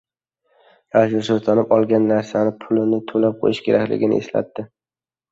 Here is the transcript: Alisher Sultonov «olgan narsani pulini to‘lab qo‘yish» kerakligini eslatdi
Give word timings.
Alisher 0.99 1.25
Sultonov 1.27 1.73
«olgan 1.75 2.07
narsani 2.11 2.53
pulini 2.63 2.99
to‘lab 3.11 3.37
qo‘yish» 3.43 3.61
kerakligini 3.67 4.19
eslatdi 4.23 4.65